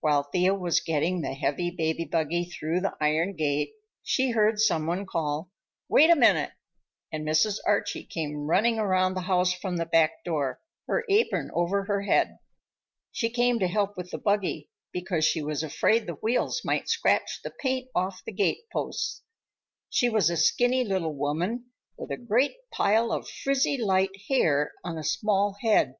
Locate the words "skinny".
20.36-20.84